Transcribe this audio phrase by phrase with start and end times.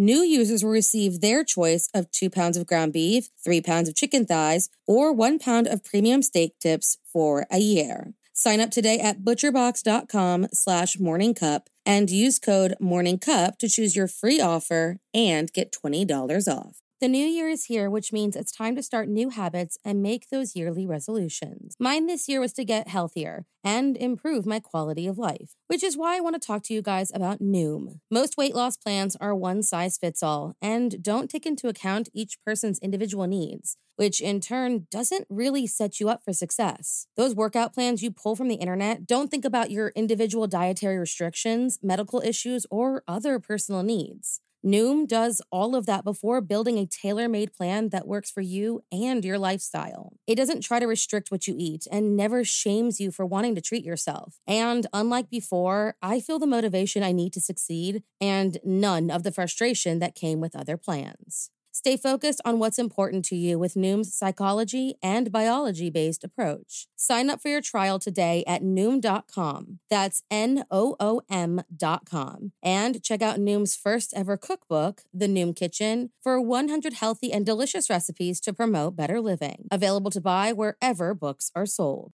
[0.00, 3.96] New users will receive their choice of two pounds of ground beef, three pounds of
[3.96, 8.14] chicken thighs, or one pound of premium steak tips for a year.
[8.32, 14.40] Sign up today at butcherbox.com slash morningcup and use code morningcup to choose your free
[14.40, 16.76] offer and get $20 off.
[17.00, 20.30] The new year is here, which means it's time to start new habits and make
[20.30, 21.76] those yearly resolutions.
[21.78, 25.96] Mine this year was to get healthier and improve my quality of life, which is
[25.96, 28.00] why I want to talk to you guys about Noom.
[28.10, 32.42] Most weight loss plans are one size fits all and don't take into account each
[32.44, 37.06] person's individual needs, which in turn doesn't really set you up for success.
[37.16, 41.78] Those workout plans you pull from the internet don't think about your individual dietary restrictions,
[41.80, 44.40] medical issues, or other personal needs.
[44.64, 48.82] Noom does all of that before building a tailor made plan that works for you
[48.90, 50.14] and your lifestyle.
[50.26, 53.60] It doesn't try to restrict what you eat and never shames you for wanting to
[53.60, 54.40] treat yourself.
[54.46, 59.32] And unlike before, I feel the motivation I need to succeed and none of the
[59.32, 61.50] frustration that came with other plans.
[61.78, 66.88] Stay focused on what's important to you with Noom's psychology and biology based approach.
[66.96, 69.78] Sign up for your trial today at Noom.com.
[69.88, 72.50] That's N O O M.com.
[72.64, 77.88] And check out Noom's first ever cookbook, The Noom Kitchen, for 100 healthy and delicious
[77.88, 79.68] recipes to promote better living.
[79.70, 82.10] Available to buy wherever books are sold.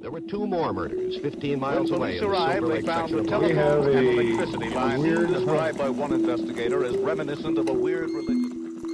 [0.00, 2.18] There were two more murders 15 miles when away.
[2.18, 7.58] police arrived, they found the telephone and electricity line described by one investigator as reminiscent
[7.58, 8.51] of a weird religion.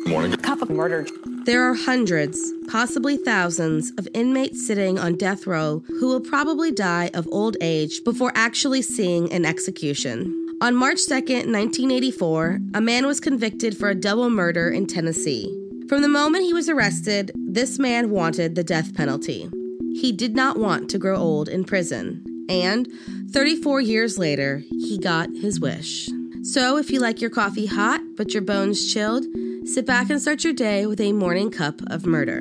[0.09, 0.33] Morning.
[0.39, 1.07] Cup of murder.
[1.45, 7.11] There are hundreds, possibly thousands, of inmates sitting on death row who will probably die
[7.13, 10.57] of old age before actually seeing an execution.
[10.63, 15.55] On March 2nd, 1984, a man was convicted for a double murder in Tennessee.
[15.91, 19.51] From the moment he was arrested, this man wanted the death penalty.
[19.95, 22.25] He did not want to grow old in prison.
[22.49, 22.89] And
[23.31, 26.09] 34 years later, he got his wish.
[26.43, 29.27] So, if you like your coffee hot but your bones chilled,
[29.69, 32.39] Sit back and start your day with a morning cup of murder.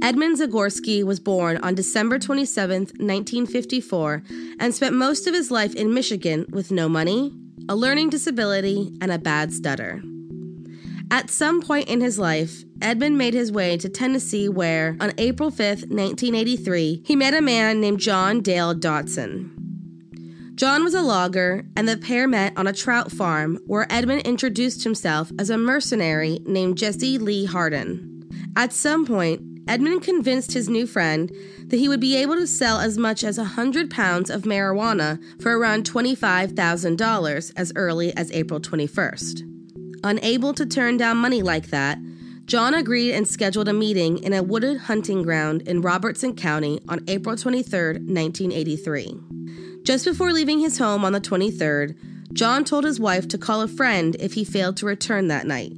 [0.00, 4.22] Edmund Zagorski was born on December 27, 1954,
[4.60, 7.34] and spent most of his life in Michigan with no money,
[7.68, 10.00] a learning disability, and a bad stutter.
[11.10, 15.50] At some point in his life, Edmund made his way to Tennessee, where, on April
[15.50, 15.58] 5,
[15.90, 19.57] 1983, he met a man named John Dale Dotson.
[20.58, 24.82] John was a logger, and the pair met on a trout farm where Edmund introduced
[24.82, 28.28] himself as a mercenary named Jesse Lee Hardin.
[28.56, 31.30] At some point, Edmund convinced his new friend
[31.68, 35.56] that he would be able to sell as much as 100 pounds of marijuana for
[35.56, 39.42] around $25,000 as early as April 21st.
[40.02, 41.98] Unable to turn down money like that,
[42.46, 47.04] John agreed and scheduled a meeting in a wooded hunting ground in Robertson County on
[47.06, 49.27] April 23, 1983.
[49.82, 51.96] Just before leaving his home on the 23rd,
[52.32, 55.72] John told his wife to call a friend if he failed to return that night.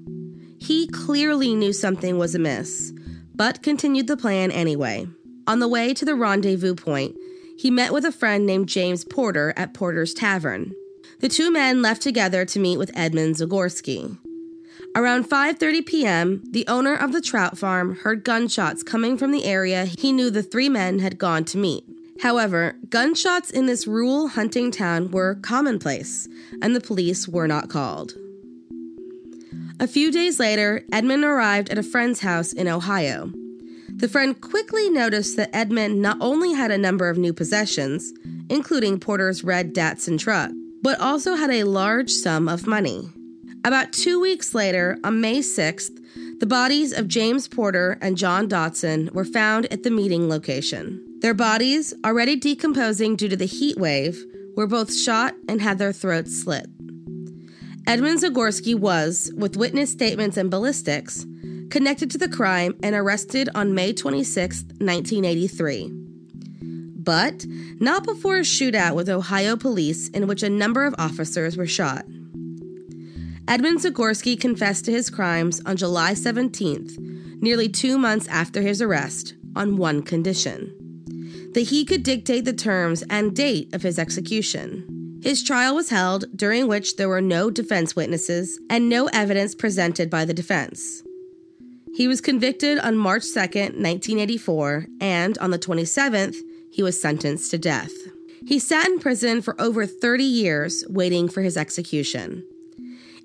[0.58, 2.92] He clearly knew something was amiss,
[3.34, 5.06] but continued the plan anyway.
[5.46, 7.16] On the way to the rendezvous point,
[7.56, 10.74] he met with a friend named James Porter at Porter's Tavern.
[11.20, 14.18] The two men left together to meet with Edmund Zagorski.
[14.96, 19.84] Around 5:30 p.m., the owner of the trout farm heard gunshots coming from the area
[19.84, 21.84] he knew the three men had gone to meet.
[22.22, 26.28] However, gunshots in this rural hunting town were commonplace,
[26.60, 28.12] and the police were not called.
[29.78, 33.32] A few days later, Edmund arrived at a friend's house in Ohio.
[33.88, 38.12] The friend quickly noticed that Edmund not only had a number of new possessions,
[38.50, 40.50] including Porter's red Datsun truck,
[40.82, 43.08] but also had a large sum of money.
[43.64, 45.98] About two weeks later, on May 6th,
[46.38, 51.09] the bodies of James Porter and John Dotson were found at the meeting location.
[51.20, 54.24] Their bodies, already decomposing due to the heat wave,
[54.56, 56.66] were both shot and had their throats slit.
[57.86, 61.26] Edmund Zagorski was, with witness statements and ballistics,
[61.68, 65.90] connected to the crime and arrested on May 26, 1983.
[66.96, 67.44] But
[67.80, 72.06] not before a shootout with Ohio police in which a number of officers were shot.
[73.46, 76.98] Edmund Zagorski confessed to his crimes on July 17th,
[77.42, 80.79] nearly two months after his arrest, on one condition
[81.54, 85.18] that he could dictate the terms and date of his execution.
[85.22, 90.08] His trial was held, during which there were no defense witnesses and no evidence presented
[90.08, 91.02] by the defense.
[91.94, 96.36] He was convicted on March 2, 1984, and on the 27th,
[96.72, 97.92] he was sentenced to death.
[98.46, 102.44] He sat in prison for over 30 years waiting for his execution.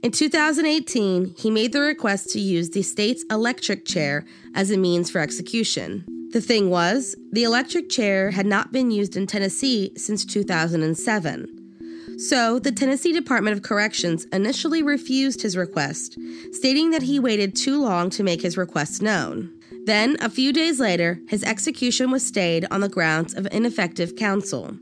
[0.03, 5.09] In 2018, he made the request to use the state's electric chair as a means
[5.09, 6.03] for execution.
[6.35, 12.17] The thing was, the electric chair had not been used in Tennessee since 2007.
[12.19, 16.17] So, the Tennessee Department of Corrections initially refused his request,
[16.51, 19.49] stating that he waited too long to make his request known.
[19.85, 24.77] Then, a few days later, his execution was stayed on the grounds of ineffective counsel.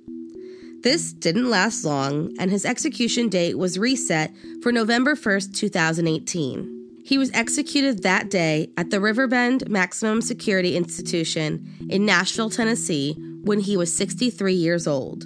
[0.82, 4.34] This didn't last long, and his execution date was reset
[4.64, 6.73] for November 1st, 2018.
[7.06, 13.14] He was executed that day at the Riverbend Maximum Security Institution in Nashville, Tennessee,
[13.44, 15.26] when he was 63 years old.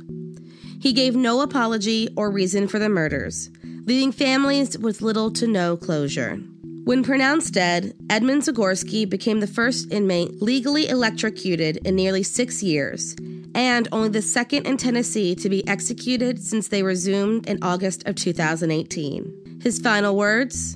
[0.82, 3.52] He gave no apology or reason for the murders,
[3.86, 6.38] leaving families with little to no closure.
[6.84, 13.16] When pronounced dead, Edmund Zagorski became the first inmate legally electrocuted in nearly six years
[13.54, 18.16] and only the second in Tennessee to be executed since they resumed in August of
[18.16, 19.60] 2018.
[19.62, 20.76] His final words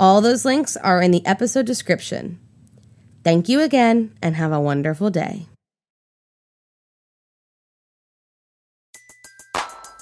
[0.00, 2.38] All those links are in the episode description.
[3.24, 5.46] Thank you again and have a wonderful day.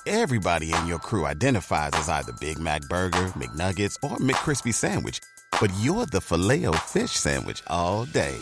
[0.06, 5.19] Everybody in your crew identifies as either Big Mac Burger, McNuggets, or McCrispy Sandwich,
[5.60, 8.37] but you're the filet fish Sandwich all day.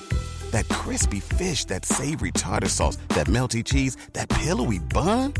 [0.51, 5.33] That crispy fish, that savory tartar sauce, that melty cheese, that pillowy bun.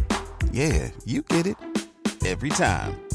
[0.51, 1.57] Yeah, you get it
[2.25, 3.04] every time.